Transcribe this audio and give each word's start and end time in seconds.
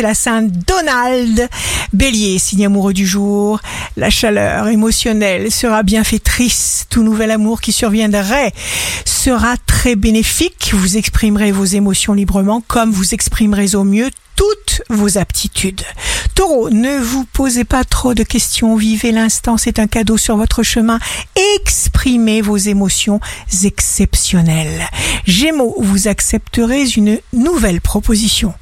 c'est 0.00 0.06
la 0.06 0.14
Sainte 0.14 0.50
Donald. 0.66 1.46
Bélier, 1.92 2.38
signe 2.38 2.64
amoureux 2.64 2.94
du 2.94 3.06
jour. 3.06 3.60
La 3.98 4.08
chaleur 4.08 4.68
émotionnelle 4.68 5.50
sera 5.50 5.82
bienfaitrice. 5.82 6.86
Tout 6.88 7.02
nouvel 7.02 7.30
amour 7.30 7.60
qui 7.60 7.70
surviendrait 7.72 8.52
sera 9.04 9.56
très 9.66 9.96
bénéfique. 9.96 10.70
Vous 10.72 10.96
exprimerez 10.96 11.52
vos 11.52 11.66
émotions 11.66 12.14
librement 12.14 12.62
comme 12.66 12.92
vous 12.92 13.12
exprimerez 13.12 13.74
au 13.74 13.84
mieux 13.84 14.08
toutes 14.36 14.80
vos 14.88 15.18
aptitudes. 15.18 15.82
Ne 16.40 16.98
vous 16.98 17.26
posez 17.26 17.64
pas 17.64 17.84
trop 17.84 18.14
de 18.14 18.22
questions, 18.22 18.74
vivez 18.74 19.12
l'instant, 19.12 19.58
c'est 19.58 19.78
un 19.78 19.86
cadeau 19.86 20.16
sur 20.16 20.38
votre 20.38 20.62
chemin. 20.62 20.98
Exprimez 21.56 22.40
vos 22.40 22.56
émotions 22.56 23.20
exceptionnelles. 23.62 24.88
Gémeaux, 25.26 25.76
vous 25.78 26.08
accepterez 26.08 26.84
une 26.96 27.18
nouvelle 27.34 27.82
proposition. 27.82 28.54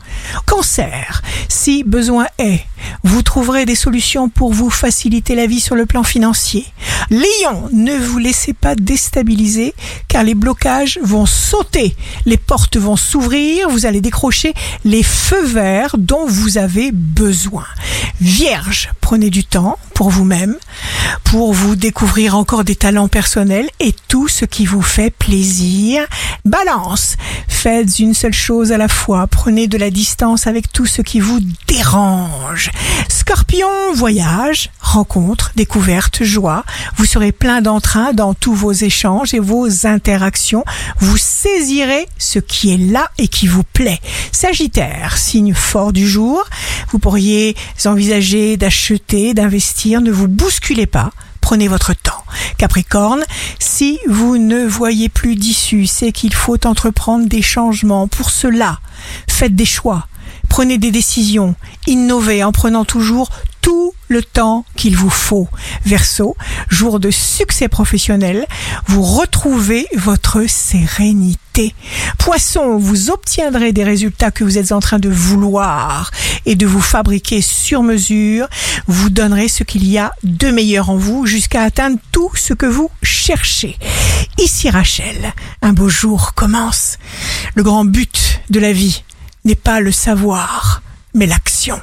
Cancer, 0.45 1.23
si 1.49 1.85
besoin 1.85 2.27
est, 2.39 2.65
vous 3.05 3.23
trouverez 3.23 3.65
des 3.65 3.75
solutions 3.75 4.29
pour 4.29 4.53
vous 4.53 4.71
faciliter 4.71 5.35
la 5.35 5.47
vie 5.47 5.61
sur 5.61 5.75
le 5.75 5.87
plan 5.87 6.03
financier. 6.03 6.67
Lion, 7.11 7.69
ne 7.73 7.97
vous 7.97 8.19
laissez 8.19 8.53
pas 8.53 8.75
déstabiliser 8.75 9.75
car 10.09 10.23
les 10.23 10.35
blocages 10.35 10.99
vont 11.03 11.27
sauter, 11.27 11.95
les 12.27 12.37
portes 12.37 12.77
vont 12.77 12.97
s'ouvrir, 12.97 13.69
vous 13.69 13.87
allez 13.87 14.01
décrocher 14.01 14.55
les 14.85 15.03
feux 15.03 15.45
verts 15.45 15.97
dont 15.99 16.27
vous 16.27 16.59
avez 16.59 16.91
besoin. 16.93 17.65
Vierge, 18.21 18.91
prenez 19.01 19.31
du 19.31 19.45
temps 19.45 19.79
pour 19.95 20.11
vous-même, 20.11 20.57
pour 21.25 21.53
vous 21.53 21.77
découvrir 21.77 22.37
encore 22.37 22.65
des 22.65 22.77
talents 22.77 23.09
personnels 23.09 23.69
et 23.81 23.95
tout 24.09 24.29
ce 24.29 24.45
qui 24.45 24.67
vous 24.67 24.83
fait 24.83 25.11
plaisir. 25.11 26.07
Balance, 26.45 27.17
faites 27.49 27.99
une 27.99 28.15
seule 28.15 28.33
chose 28.33 28.73
à 28.73 28.79
la 28.79 28.89
fois, 28.89 29.27
prenez 29.27 29.69
de 29.69 29.79
la 29.79 29.91
distance 29.91 30.47
avec 30.47 30.73
tout 30.73 30.87
ce 30.87 31.03
qui 31.03 31.21
vous 31.21 31.41
dérange. 31.67 32.71
Scorpion, 33.09 33.69
voyage, 33.95 34.71
rencontre, 34.89 35.53
découverte, 35.55 36.25
joie. 36.25 36.65
Vous 36.97 37.05
serez 37.05 37.31
plein 37.33 37.61
d'entrain 37.61 38.13
dans 38.13 38.35
tous 38.35 38.55
vos 38.55 38.73
échanges 38.73 39.35
et 39.35 39.39
vos 39.39 39.87
interactions. 39.87 40.65
Vous 40.99 41.17
saisirez 41.17 42.09
ce 42.19 42.39
qui 42.39 42.73
est 42.73 42.79
là 42.79 43.11
et 43.19 43.29
qui 43.29 43.47
vous 43.47 43.65
plaît. 43.65 44.01
Sagittaire, 44.33 45.19
signe 45.19 45.55
fort 45.55 45.93
du 45.93 46.09
jour. 46.09 46.43
Vous 46.91 46.99
pourriez 46.99 47.55
envisager 47.85 48.57
d'acheter, 48.57 49.35
d'investir. 49.35 50.01
Ne 50.01 50.11
vous 50.11 50.29
bousculez 50.29 50.87
pas. 50.87 51.11
Prenez 51.41 51.69
votre 51.69 51.95
temps. 51.95 52.25
Capricorne, 52.59 53.25
si 53.59 53.99
vous 54.07 54.39
ne 54.39 54.67
voyez 54.67 55.09
plus 55.09 55.37
d'issue, 55.37 55.87
c'est 55.87 56.13
qu'il 56.13 56.35
faut 56.35 56.67
entreprendre 56.67 57.27
des 57.27 57.43
changements. 57.43 58.09
Pour 58.09 58.31
cela, 58.31 58.81
faites 59.29 59.55
des 59.55 59.65
choix, 59.65 60.09
prenez 60.49 60.77
des 60.77 60.91
décisions, 60.91 61.55
innovez 61.87 62.45
en 62.45 62.53
prenant 62.53 62.85
toujours 62.85 63.31
tout 63.63 63.78
le 64.09 64.23
temps 64.23 64.65
qu'il 64.75 64.97
vous 64.97 65.11
faut. 65.11 65.49
Verseau, 65.85 66.37
jour 66.69 66.99
de 67.01 67.11
succès 67.11 67.69
professionnel, 67.69 68.47
vous 68.87 69.03
retrouvez 69.03 69.87
votre 69.95 70.49
sérénité. 70.49 71.75
Poisson, 72.19 72.79
vous 72.79 73.11
obtiendrez 73.11 73.73
des 73.73 73.85
résultats 73.85 74.31
que 74.31 74.45
vous 74.45 74.59
êtes 74.59 74.73
en 74.73 74.81
train 74.81 74.99
de 74.99 75.09
vouloir 75.09 76.11
et 76.47 76.55
de 76.55 76.67
vous 76.67 76.81
fabriquer 76.81 77.41
sur 77.41 77.83
mesure. 77.83 78.49
Vous 78.87 79.11
donnerez 79.11 79.49
ce 79.49 79.65
qu'il 79.65 79.87
y 79.87 79.99
a 79.99 80.13
de 80.23 80.51
meilleur 80.51 80.91
en 80.91 80.97
vous 80.97 81.27
jusqu'à 81.27 81.63
atteindre 81.63 81.99
tout 82.13 82.31
ce 82.35 82.55
que 82.55 82.67
vous 82.67 82.91
cherchez. 83.03 83.77
Ici 84.39 84.71
Rachel, 84.71 85.33
un 85.63 85.73
beau 85.73 85.89
jour 85.89 86.35
commence. 86.35 86.99
Le 87.55 87.63
grand 87.63 87.85
but 87.85 88.41
de 88.51 88.61
la 88.61 88.73
vie 88.73 89.03
n'est 89.45 89.55
pas 89.55 89.81
le 89.81 89.93
savoir, 89.93 90.83
mais 91.15 91.27
l'action. 91.27 91.81